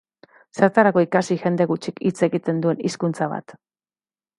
Zertarako 0.59 1.03
ikasi 1.05 1.39
jende 1.43 1.69
gutxik 1.75 2.03
hitz 2.09 2.17
egiten 2.31 2.67
duen 2.67 2.85
hizkuntza 2.91 3.33
bat? 3.37 3.61